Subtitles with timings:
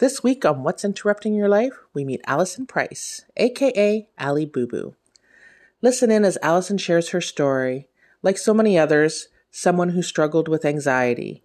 [0.00, 4.94] This week on What's Interrupting Your Life, we meet Allison Price, aka Ali Boo Boo.
[5.82, 7.86] Listen in as Allison shares her story,
[8.22, 11.44] like so many others, someone who struggled with anxiety.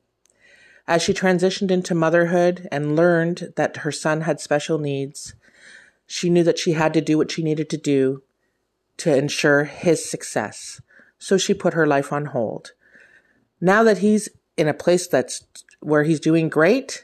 [0.87, 5.33] As she transitioned into motherhood and learned that her son had special needs,
[6.07, 8.23] she knew that she had to do what she needed to do
[8.95, 10.79] to ensure his success.
[11.19, 12.71] So she put her life on hold.
[13.59, 15.43] Now that he's in a place that's
[15.81, 17.03] where he's doing great,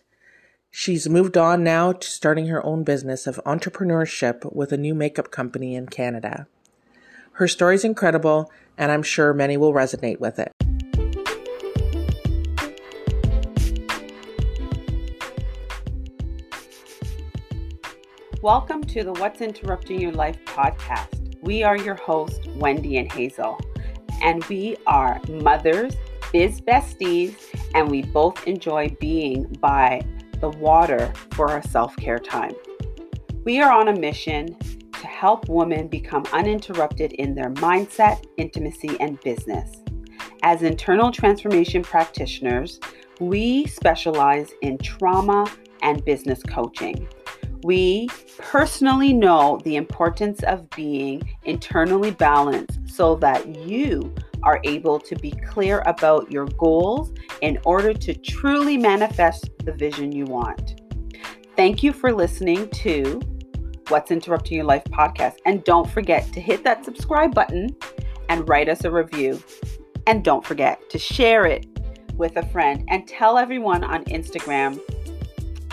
[0.74, 5.30] She's moved on now to starting her own business of entrepreneurship with a new makeup
[5.30, 6.48] company in Canada.
[7.34, 10.54] Her story is incredible, and I'm sure many will resonate with it.
[18.42, 21.38] Welcome to the What's Interrupting Your Life podcast.
[21.42, 23.60] We are your hosts, Wendy and Hazel,
[24.24, 25.98] and we are mothers,
[26.32, 27.36] biz besties,
[27.76, 30.02] and we both enjoy being by
[30.42, 32.52] the water for our self care time.
[33.46, 34.58] We are on a mission
[34.92, 39.78] to help women become uninterrupted in their mindset, intimacy, and business.
[40.44, 42.80] As internal transformation practitioners,
[43.20, 45.46] we specialize in trauma
[45.82, 47.08] and business coaching.
[47.64, 55.16] We personally know the importance of being internally balanced so that you are able to
[55.16, 60.82] be clear about your goals in order to truly manifest the vision you want.
[61.56, 63.20] Thank you for listening to
[63.90, 65.36] What's Interrupting Your Life podcast.
[65.46, 67.76] And don't forget to hit that subscribe button
[68.30, 69.42] and write us a review.
[70.08, 71.66] And don't forget to share it
[72.16, 74.80] with a friend and tell everyone on Instagram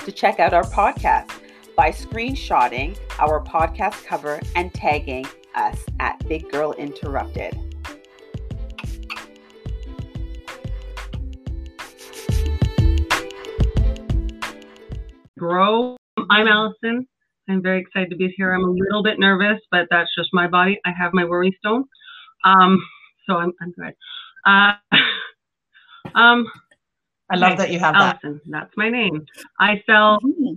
[0.04, 1.30] to check out our podcast
[1.76, 7.67] by screenshotting our podcast cover and tagging us at Big Girl Interrupted.
[15.38, 15.96] Grow.
[16.30, 17.06] I'm Allison.
[17.48, 18.52] I'm very excited to be here.
[18.52, 20.78] I'm a little bit nervous, but that's just my body.
[20.84, 21.84] I have my worry stone.
[22.44, 22.78] Um,
[23.26, 23.94] so I'm, I'm good.
[24.44, 24.72] Uh,
[26.14, 26.46] um,
[27.30, 28.50] I love that you have Allison, that.
[28.50, 29.24] that's my name.
[29.60, 30.54] I sell mm-hmm.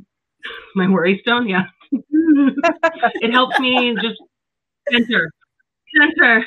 [0.75, 1.47] my worry stone.
[1.47, 1.65] Yeah.
[1.91, 4.21] it helps me just
[4.89, 5.31] center,
[5.97, 6.45] center,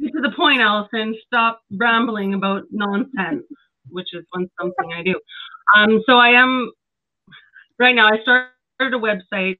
[0.00, 1.16] get to the point, Allison.
[1.26, 3.44] Stop rambling about nonsense,
[3.88, 5.18] which is one something I do.
[5.76, 6.70] Um, so I am
[7.82, 8.50] right now I started
[8.80, 9.58] a website,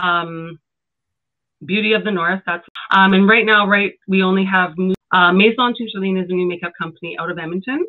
[0.00, 0.60] um,
[1.64, 2.42] Beauty of the North.
[2.46, 4.74] That's um, and right now, right, we only have
[5.12, 7.84] uh, Maison Touchaline is a new makeup company out of Edmonton.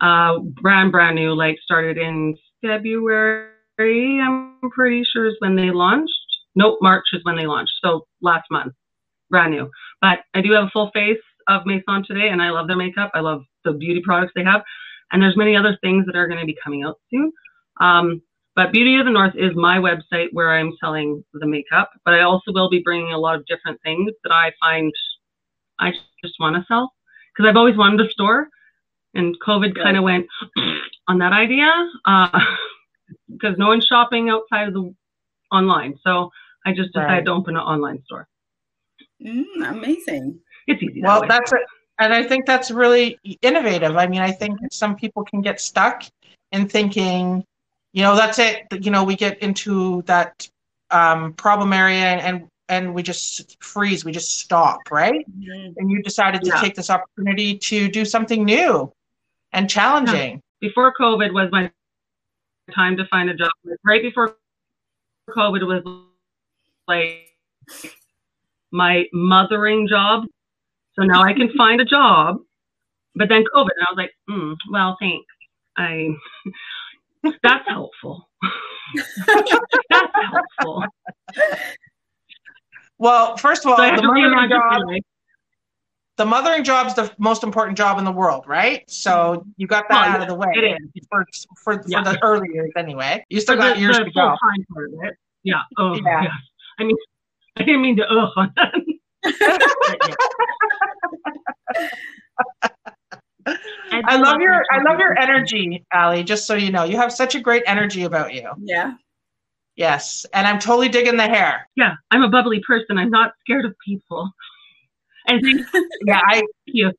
[0.00, 3.50] Uh, brand brand new, like started in February.
[3.78, 6.12] I'm pretty sure is when they launched.
[6.54, 7.72] Nope, March is when they launched.
[7.84, 8.72] So last month,
[9.28, 9.70] brand new.
[10.00, 13.10] But I do have a full face of Maison today, and I love their makeup.
[13.14, 14.62] I love the beauty products they have,
[15.12, 17.30] and there's many other things that are going to be coming out soon.
[17.80, 18.22] Um,
[18.60, 22.20] but Beauty of the North is my website where I'm selling the makeup, but I
[22.20, 24.92] also will be bringing a lot of different things that I find
[25.78, 26.92] I just want to sell
[27.32, 28.50] because I've always wanted a store,
[29.14, 29.82] and COVID yeah.
[29.82, 30.26] kind of went
[31.08, 31.72] on that idea
[33.32, 34.94] because uh, no one's shopping outside of the
[35.50, 35.98] online.
[36.04, 36.28] So
[36.66, 37.24] I just decided right.
[37.24, 38.28] to open an online store.
[39.24, 40.38] Mm, amazing.
[40.66, 41.00] It's easy.
[41.00, 41.62] Well, that that's it.
[41.98, 43.96] And I think that's really innovative.
[43.96, 46.02] I mean, I think some people can get stuck
[46.52, 47.42] in thinking,
[47.92, 48.66] you know that's it.
[48.72, 50.48] You know we get into that
[50.90, 54.04] um, problem area and and we just freeze.
[54.04, 55.26] We just stop right?
[55.28, 55.72] Mm-hmm.
[55.76, 56.60] and you decided to yeah.
[56.60, 58.92] take this opportunity to do something new
[59.52, 60.40] and challenging.
[60.60, 61.70] Before covid was my
[62.74, 63.50] time to find a job.
[63.84, 64.36] Right before
[65.30, 65.82] covid was
[66.86, 67.28] like
[68.70, 70.24] my mothering job.
[70.94, 72.38] So now i can find a job.
[73.16, 75.26] But then covid and i was like mm, well thanks.
[75.76, 76.10] I
[77.42, 78.28] that's helpful.
[79.26, 80.84] That's helpful.
[82.98, 84.82] Well, first of all, so the mothering job,
[86.18, 88.88] the mothering job is the most important job in the world, right?
[88.90, 90.48] So you got that oh, out yeah, of the way.
[90.52, 91.24] It is for
[91.56, 92.04] for, yeah.
[92.04, 93.24] for the early years anyway.
[93.30, 94.20] You still for got the, years the to go.
[94.20, 95.14] Time part of it.
[95.44, 95.62] Yeah.
[95.78, 96.24] Oh, yeah.
[96.24, 96.32] Yes.
[96.78, 96.96] I mean,
[97.56, 98.74] I didn't mean to ugh on that.
[104.04, 106.24] I love your I love your energy, Ali.
[106.24, 108.50] Just so you know, you have such a great energy about you.
[108.58, 108.94] Yeah.
[109.76, 111.68] Yes, and I'm totally digging the hair.
[111.74, 112.98] Yeah, I'm a bubbly person.
[112.98, 114.30] I'm not scared of people.
[115.26, 115.42] And
[116.06, 116.92] yeah, I you.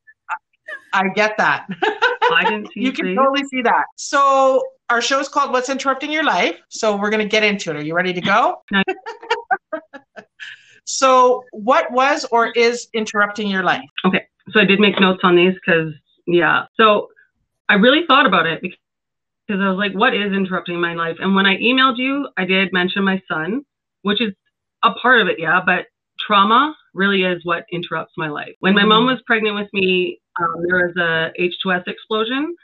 [0.94, 1.68] I get that.
[2.32, 3.86] I didn't you can totally see that.
[3.98, 7.70] So our show is called "What's Interrupting Your Life." So we're going to get into
[7.72, 7.78] it.
[7.78, 8.62] Are you ready to go?
[10.86, 13.88] so, what was or is interrupting your life?
[14.06, 15.94] Okay, so I did make notes on these because
[16.28, 16.66] yeah.
[16.76, 17.10] So
[17.70, 18.78] I really thought about it because
[19.50, 21.18] I was like, what is interrupting my life?
[21.20, 23.64] And when I emailed you, I did mention my son,
[24.04, 24.34] which is
[24.84, 25.86] a part of it, yeah, but
[26.20, 28.54] trauma really is what interrupts my life.
[28.60, 29.12] When my mom mm.
[29.12, 32.56] was pregnant with me, um, there was a H2S explosion.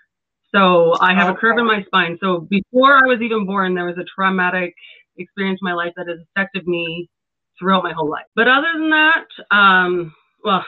[0.53, 1.37] So I have okay.
[1.37, 2.17] a curve in my spine.
[2.21, 4.73] So before I was even born, there was a traumatic
[5.17, 7.09] experience in my life that has affected me
[7.59, 8.25] throughout my whole life.
[8.35, 10.13] But other than that, um,
[10.43, 10.63] well,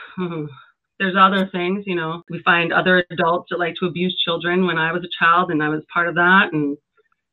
[1.00, 4.76] there's other things, you know, we find other adults that like to abuse children when
[4.76, 6.50] I was a child and I was part of that.
[6.52, 6.76] And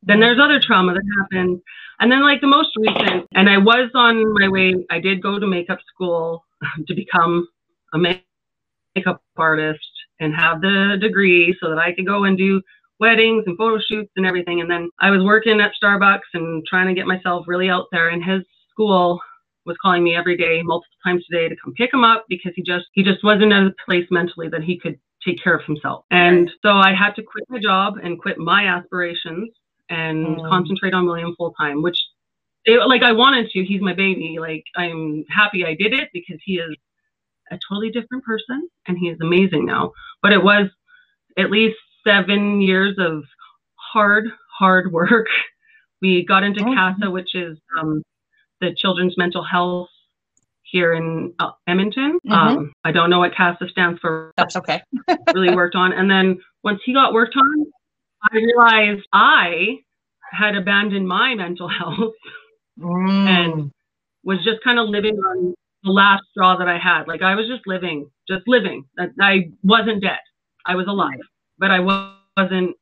[0.02, 1.60] then there's other trauma that happened.
[2.00, 5.38] And then like the most recent, and I was on my way, I did go
[5.38, 6.46] to makeup school
[6.86, 7.46] to become
[7.92, 9.80] a makeup artist
[10.18, 12.62] and have the degree so that I could go and do
[13.00, 14.62] weddings and photo shoots and everything.
[14.62, 18.08] And then I was working at Starbucks and trying to get myself really out there.
[18.08, 19.20] And his school
[19.68, 22.52] was calling me every day, multiple times a day to come pick him up because
[22.56, 25.64] he just he just wasn't in a place mentally that he could take care of
[25.64, 26.04] himself.
[26.10, 29.50] And so I had to quit my job and quit my aspirations
[29.88, 30.48] and mm.
[30.48, 31.98] concentrate on William full time, which
[32.64, 33.64] it, like I wanted to.
[33.64, 34.38] He's my baby.
[34.40, 36.74] Like I'm happy I did it because he is
[37.50, 39.92] a totally different person and he is amazing now.
[40.22, 40.68] But it was
[41.38, 41.76] at least
[42.06, 43.22] seven years of
[43.74, 44.26] hard,
[44.58, 45.26] hard work.
[46.00, 46.72] We got into oh.
[46.72, 48.04] CASA, which is um,
[48.60, 49.88] the Children's Mental Health
[50.62, 52.18] here in uh, Edmonton.
[52.26, 52.32] Mm-hmm.
[52.32, 54.32] Um, I don't know what CASA stands for.
[54.36, 54.82] That's okay.
[55.34, 55.92] really worked on.
[55.92, 57.66] And then once he got worked on,
[58.30, 59.78] I realized I
[60.30, 62.14] had abandoned my mental health
[62.78, 63.28] mm.
[63.28, 63.70] and
[64.24, 65.54] was just kind of living on
[65.84, 67.08] the last straw that I had.
[67.08, 68.84] Like I was just living, just living.
[69.20, 70.18] I wasn't dead.
[70.66, 71.20] I was alive,
[71.58, 72.76] but I wasn't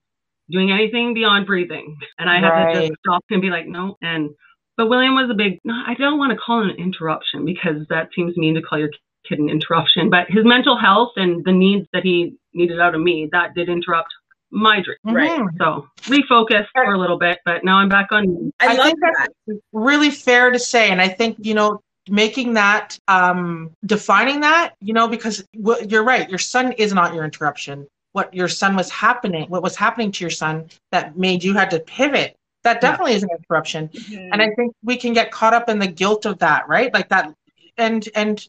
[0.51, 1.97] doing anything beyond breathing.
[2.19, 2.75] And I had right.
[2.75, 3.97] to just stop and be like, no.
[4.03, 4.31] And
[4.77, 5.61] but William was a big.
[5.69, 8.91] I don't want to call it an interruption because that seems mean to call your
[9.29, 10.11] kid an interruption.
[10.11, 13.69] But his mental health and the needs that he needed out of me that did
[13.69, 14.09] interrupt
[14.51, 15.17] my dream.
[15.17, 15.31] Right.
[15.31, 15.57] Mm-hmm.
[15.59, 18.53] So refocus for a little bit, but now I'm back on.
[18.61, 19.29] I, I think that.
[19.47, 24.75] that's really fair to say, and I think you know making that um defining that
[24.81, 28.77] you know because well, you're right your son is not your interruption what your son
[28.77, 32.36] was happening what was happening to your son that made you had to pivot
[32.67, 33.17] that definitely yeah.
[33.19, 33.89] is an interruption.
[33.89, 34.33] Mm-hmm.
[34.33, 36.93] and i think we can get caught up in the guilt of that right?
[36.93, 37.33] Like that
[37.79, 38.45] and and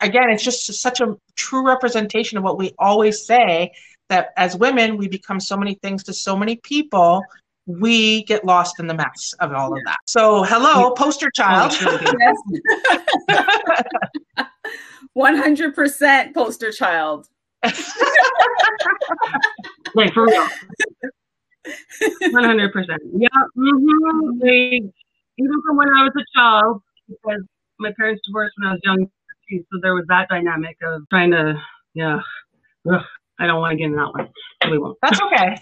[0.00, 3.72] again it's just such a true representation of what we always say
[4.08, 7.22] that as women we become so many things to so many people
[7.66, 9.98] we get lost in the mess of all of that.
[10.06, 11.70] So hello poster child.
[15.16, 17.28] 100% poster child.
[19.94, 20.48] Like for real
[22.30, 23.00] one hundred percent.
[23.16, 23.28] Yeah.
[23.56, 24.38] Mm-hmm.
[24.38, 24.82] They,
[25.38, 27.42] even from when I was a child, because
[27.78, 29.10] my parents divorced when I was young,
[29.50, 31.60] so there was that dynamic of trying to,
[31.94, 32.20] yeah.
[32.90, 33.00] Ugh,
[33.38, 34.28] I don't want to get in that one.
[34.70, 34.98] We won't.
[35.02, 35.56] That's okay.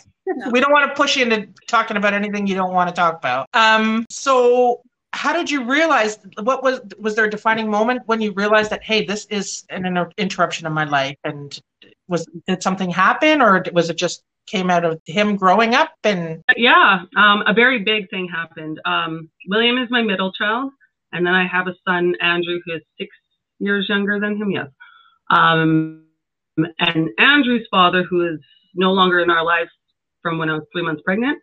[0.50, 3.18] we don't want to push you into talking about anything you don't want to talk
[3.18, 3.48] about.
[3.54, 4.06] Um.
[4.10, 4.82] So
[5.12, 8.82] how did you realize what was was there a defining moment when you realized that
[8.82, 11.60] hey this is an interruption in my life and
[12.08, 16.42] was did something happen or was it just came out of him growing up and
[16.56, 18.80] yeah um, a very big thing happened.
[18.84, 20.72] Um, william is my middle child
[21.12, 23.10] and then i have a son andrew who is six
[23.58, 24.68] years younger than him yes.
[25.30, 26.06] Um,
[26.78, 28.40] and andrew's father who is
[28.74, 29.70] no longer in our lives
[30.22, 31.38] from when i was three months pregnant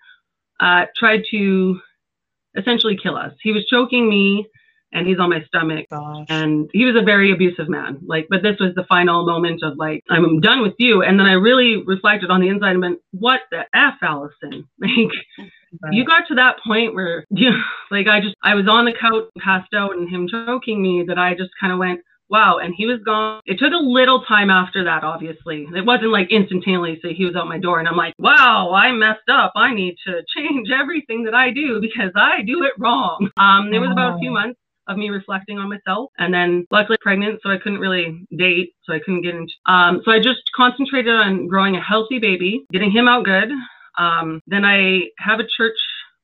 [0.60, 1.80] uh, tried to
[2.58, 3.34] essentially kill us.
[3.42, 4.48] He was choking me
[4.98, 5.86] and he's on my stomach.
[5.90, 6.26] Gosh.
[6.30, 8.00] And he was a very abusive man.
[8.06, 11.04] Like, but this was the final moment of like, I'm done with you.
[11.04, 14.68] And then I really reflected on the inside and went, what the F, Allison?
[15.70, 15.94] Like, right.
[15.94, 17.62] you got to that point where, you know,
[17.92, 21.18] like, I just, I was on the couch, passed out, and him choking me that
[21.18, 22.00] I just kind of went,
[22.30, 22.58] wow.
[22.58, 23.42] And he was gone.
[23.46, 25.68] It took a little time after that, obviously.
[25.76, 29.30] It wasn't like instantaneously he was out my door and I'm like, wow, I messed
[29.30, 29.52] up.
[29.56, 33.30] I need to change everything that I do because I do it wrong.
[33.38, 36.12] Um, it was about a few months of me reflecting on myself.
[36.18, 39.54] And then luckily pregnant, so I couldn't really date, so I couldn't get into.
[39.66, 43.50] Um, so I just concentrated on growing a healthy baby, getting him out good.
[43.98, 45.78] Um, then I have a church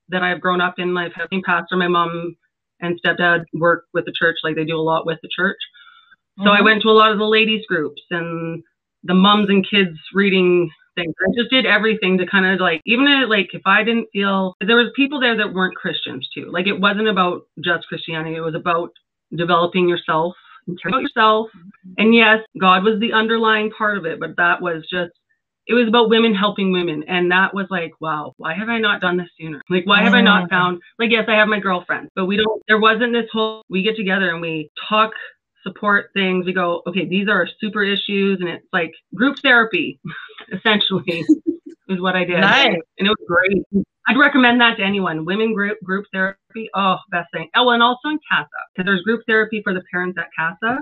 [0.10, 0.96] that I've grown up in.
[0.98, 2.36] I've had a pastor, my mom
[2.80, 5.58] and stepdad work with the church, like they do a lot with the church.
[6.38, 6.58] So mm-hmm.
[6.58, 8.64] I went to a lot of the ladies groups and
[9.04, 11.14] the moms and kids reading things.
[11.22, 14.56] I just did everything to kind of like, even if, like if I didn't feel
[14.66, 16.50] there was people there that weren't Christians too.
[16.52, 18.36] Like it wasn't about just Christianity.
[18.36, 18.92] It was about
[19.36, 20.36] developing yourself
[20.68, 21.48] and caring about yourself.
[21.58, 21.94] Mm-hmm.
[21.98, 25.12] And yes, God was the underlying part of it, but that was just
[25.68, 29.02] it was about women helping women and that was like wow why have i not
[29.02, 32.10] done this sooner like why have i not found like yes i have my girlfriend
[32.16, 35.12] but we don't there wasn't this whole we get together and we talk
[35.64, 36.46] support things.
[36.46, 40.00] We go, okay, these are super issues, and it's like group therapy,
[40.54, 41.26] essentially.
[41.90, 42.40] is what I did.
[42.40, 42.78] Nice.
[42.98, 43.86] And it was great.
[44.08, 45.26] I'd recommend that to anyone.
[45.26, 46.70] Women group group therapy.
[46.74, 47.50] Oh, best thing.
[47.56, 50.80] Oh, and also in CASA because there's group therapy for the parents at CASA.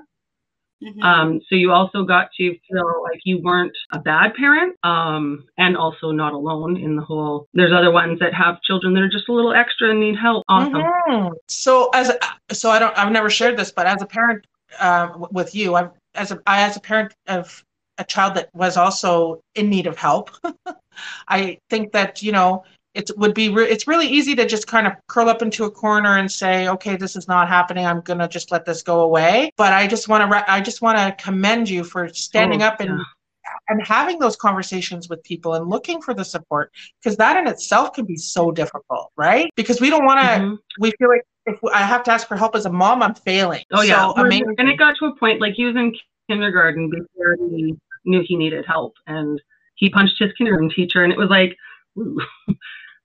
[0.84, 1.04] Mm-hmm.
[1.04, 5.78] Um, so you also got to feel like you weren't a bad parent, um, and
[5.78, 7.48] also not alone in the whole.
[7.54, 10.44] There's other ones that have children that are just a little extra and need help.
[10.50, 10.74] Awesome.
[10.74, 11.34] Mm-hmm.
[11.48, 12.12] So as
[12.52, 14.44] so I don't I've never shared this, but as a parent
[14.80, 17.64] uh, with you, I've as a I as a parent of
[17.98, 20.32] a child that was also in need of help.
[21.28, 22.64] I think that you know
[22.94, 25.72] it would be re- it's really easy to just kind of curl up into a
[25.72, 29.02] corner and say okay this is not happening i'm going to just let this go
[29.02, 32.64] away but i just want to re- i just want to commend you for standing
[32.64, 33.54] oh, up and yeah.
[33.70, 37.94] and having those conversations with people and looking for the support because that in itself
[37.94, 40.56] can be so difficult right because we don't want to mm-hmm.
[40.80, 43.64] we feel like if i have to ask for help as a mom i'm failing
[43.72, 44.56] oh yeah so, amazing.
[44.58, 45.94] and it got to a point like he was in
[46.30, 49.42] kindergarten before he knew he needed help and
[49.76, 51.56] he punched his kindergarten teacher and it was like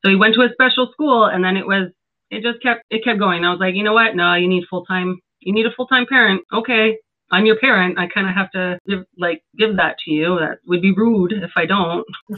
[0.07, 1.91] So he went to a special school and then it was,
[2.31, 3.45] it just kept, it kept going.
[3.45, 4.15] I was like, you know what?
[4.15, 6.43] No, you need full time, you need a full time parent.
[6.53, 6.97] Okay.
[7.31, 7.99] I'm your parent.
[7.99, 10.39] I kind of have to give, like, give that to you.
[10.39, 12.07] That would be rude if I don't.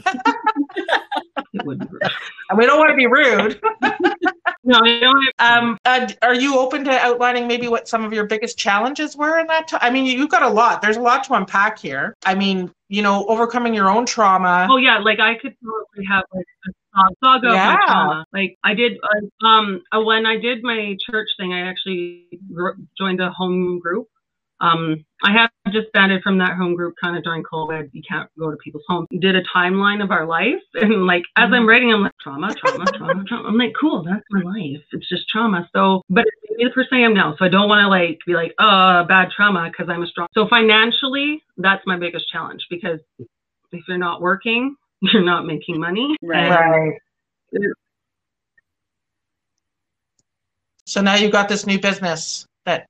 [1.53, 2.01] it would be rude.
[2.57, 3.61] We don't want to be rude.
[4.63, 5.23] no, we don't.
[5.37, 9.37] Um, uh, are you open to outlining maybe what some of your biggest challenges were
[9.37, 9.79] in that time?
[9.83, 10.81] I mean, you've got a lot.
[10.81, 12.15] There's a lot to unpack here.
[12.25, 14.67] I mean, you know, overcoming your own trauma.
[14.69, 17.73] Oh yeah, like I could probably have like a uh, saga yeah.
[17.73, 18.25] my trauma.
[18.33, 22.27] Like I did, uh, um, uh, when I did my church thing, I actually
[22.97, 24.07] joined a home group.
[24.61, 27.89] Um, I have disbanded from that home group kind of during COVID.
[27.93, 29.07] You can't go to people's homes.
[29.19, 32.85] Did a timeline of our life, and like as I'm writing, I'm like trauma, trauma,
[32.97, 33.47] trauma, trauma.
[33.47, 34.83] I'm like, cool, that's my life.
[34.91, 35.69] It's just trauma.
[35.75, 37.35] So, but it's the person I am now.
[37.37, 40.27] So I don't want to like be like, oh, bad trauma because I'm a strong.
[40.33, 42.99] So financially, that's my biggest challenge because
[43.71, 46.15] if you're not working, you're not making money.
[46.21, 46.49] Right.
[46.49, 46.99] right.
[50.85, 52.87] So now you've got this new business that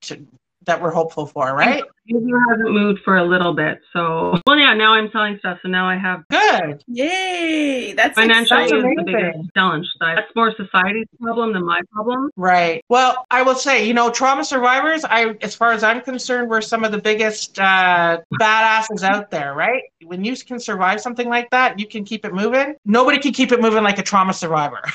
[0.70, 1.84] that we're hopeful for, right?
[2.06, 3.82] It hasn't moved for a little bit.
[3.92, 5.58] So, well, yeah, now I'm selling stuff.
[5.62, 6.24] So now I have.
[6.30, 6.84] Good.
[6.88, 7.94] Yay.
[7.94, 9.88] That's financially is the biggest challenge.
[10.00, 12.30] That's more society's problem than my problem.
[12.36, 12.84] Right.
[12.88, 16.62] Well, I will say, you know, trauma survivors, I, as far as I'm concerned, we're
[16.62, 19.84] some of the biggest uh, badasses out there, right?
[20.04, 22.76] When you can survive something like that, you can keep it moving.
[22.86, 24.82] Nobody can keep it moving like a trauma survivor.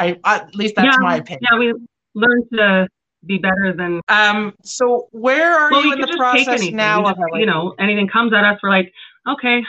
[0.00, 1.40] I, at least that's yeah, my opinion.
[1.50, 1.74] Yeah, we
[2.14, 2.88] learn to
[3.26, 4.00] be better than.
[4.08, 4.54] Um.
[4.62, 7.04] So where are well, you in the process now?
[7.04, 8.92] Just, you know, anything comes at us, we're like,
[9.28, 9.62] okay,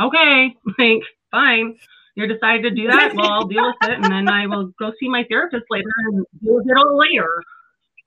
[0.00, 1.78] okay, like fine.
[2.14, 3.14] You decided to do that.
[3.14, 6.26] Well, I'll deal with it, and then I will go see my therapist later and
[6.42, 7.42] deal with it all later.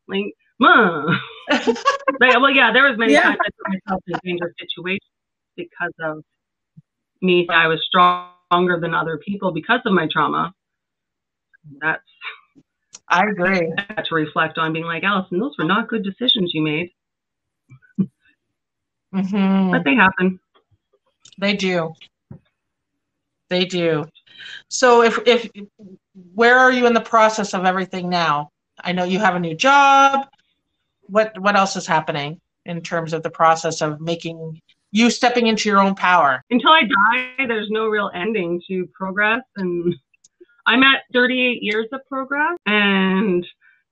[0.08, 1.10] Like, well,
[2.52, 3.24] yeah, there was many yeah.
[3.24, 5.10] times I put myself in dangerous situations
[5.58, 6.24] because of
[7.22, 7.48] me.
[7.50, 10.54] I was stronger than other people because of my trauma.
[11.82, 12.04] That's
[13.08, 13.72] I agree.
[14.06, 16.92] to reflect on being like, Allison, those were not good decisions you made.
[19.14, 19.72] Mm-hmm.
[19.72, 20.40] But they happen.
[21.38, 21.94] They do.
[23.50, 24.06] They do.
[24.70, 25.50] So if if
[26.34, 28.50] where are you in the process of everything now?
[28.84, 30.28] I know you have a new job.
[31.04, 34.60] What what else is happening in terms of the process of making
[34.92, 36.42] you stepping into your own power?
[36.50, 39.96] Until I die, there's no real ending to progress and
[40.68, 43.46] I'm at 38 years of progress and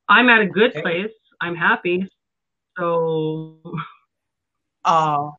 [0.09, 0.81] I'm at a good okay.
[0.81, 1.11] place.
[1.41, 2.09] I'm happy.
[2.77, 3.59] So,
[4.85, 5.35] oh,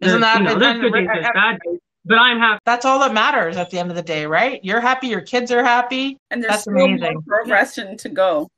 [0.00, 2.60] isn't that, you know, there's good days, there's bad days, but I'm happy.
[2.66, 4.62] That's all that matters at the end of the day, right?
[4.62, 6.18] You're happy, your kids are happy.
[6.30, 7.14] And there's That's still amazing.
[7.14, 8.48] more progression to go.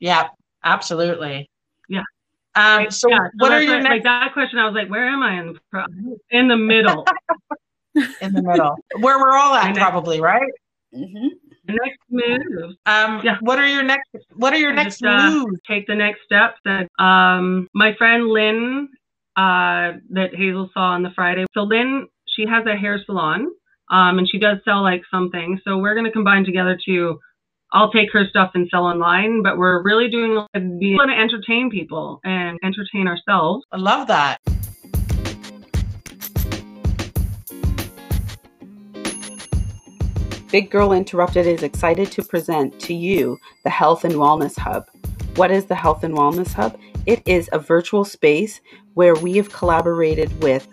[0.00, 0.28] Yeah,
[0.64, 1.48] absolutely.
[1.88, 2.02] Yeah.
[2.56, 3.92] Um, so, yeah, what are your like, next?
[3.92, 7.06] Like that question, I was like, where am I in the in the middle?
[8.20, 10.50] in the middle, where we're all at, probably, right?
[10.92, 12.74] Mm-hmm next move.
[12.86, 13.36] Um, yeah.
[13.40, 14.08] What are your next?
[14.34, 15.60] What are your next just, uh, moves?
[15.68, 16.58] Take the next steps.
[16.64, 18.88] That um, my friend Lynn,
[19.36, 21.46] uh, that Hazel saw on the Friday.
[21.54, 23.52] So Lynn, she has a hair salon,
[23.90, 25.60] um, and she does sell like something.
[25.64, 27.18] So we're gonna combine together to.
[27.72, 31.70] I'll take her stuff and sell online, but we're really doing we want to entertain
[31.70, 33.64] people and entertain ourselves.
[33.70, 34.38] I love that.
[40.50, 44.84] Big Girl Interrupted is excited to present to you the Health and Wellness Hub.
[45.36, 46.76] What is the Health and Wellness Hub?
[47.06, 48.60] It is a virtual space
[48.94, 50.66] where we have collaborated with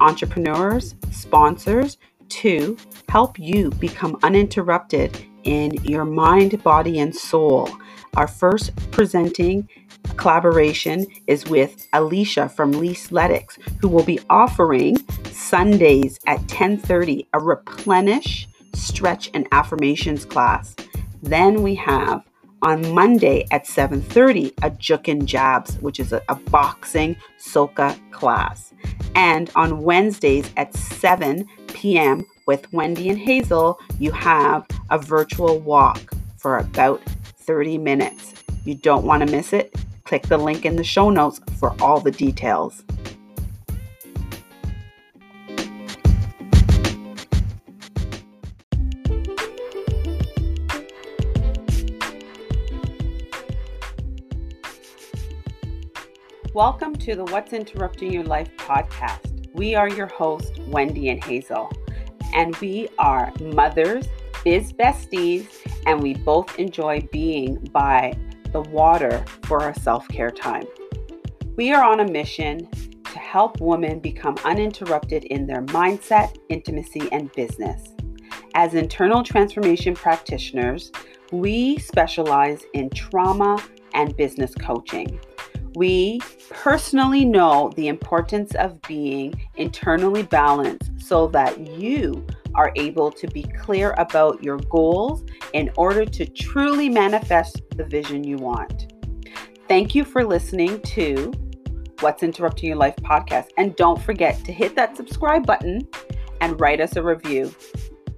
[0.00, 1.98] entrepreneurs, sponsors
[2.30, 2.76] to
[3.08, 7.70] help you become uninterrupted in your mind, body, and soul.
[8.16, 9.68] Our first presenting
[10.16, 14.96] collaboration is with Alicia from Leaseletics, who will be offering
[15.30, 20.74] Sundays at 10:30 a replenish, stretch, and affirmations class.
[21.22, 22.22] Then we have
[22.62, 28.72] on Monday at 7:30 a Juk and Jabs, which is a, a boxing soca class.
[29.14, 32.26] And on Wednesdays at 7 p.m.
[32.46, 37.02] with Wendy and Hazel, you have a virtual walk for about
[37.38, 38.34] 30 minutes.
[38.64, 39.74] You don't want to miss it.
[40.04, 42.82] Click the link in the show notes for all the details.
[56.60, 59.48] Welcome to the What's Interrupting Your Life podcast.
[59.54, 61.72] We are your hosts, Wendy and Hazel,
[62.34, 64.06] and we are mothers,
[64.44, 65.46] biz besties,
[65.86, 68.12] and we both enjoy being by
[68.52, 70.64] the water for our self care time.
[71.56, 72.68] We are on a mission
[73.04, 77.94] to help women become uninterrupted in their mindset, intimacy, and business.
[78.54, 80.92] As internal transformation practitioners,
[81.32, 83.56] we specialize in trauma
[83.94, 85.18] and business coaching.
[85.74, 93.28] We personally know the importance of being internally balanced so that you are able to
[93.28, 98.92] be clear about your goals in order to truly manifest the vision you want.
[99.68, 101.32] Thank you for listening to
[102.00, 103.50] What's Interrupting Your Life podcast.
[103.56, 105.86] And don't forget to hit that subscribe button
[106.40, 107.54] and write us a review.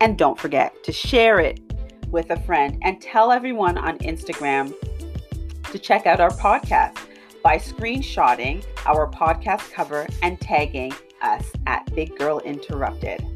[0.01, 1.61] And don't forget to share it
[2.09, 4.75] with a friend and tell everyone on Instagram
[5.71, 6.99] to check out our podcast
[7.43, 13.32] by screenshotting our podcast cover and tagging us at Big Girl Interrupted.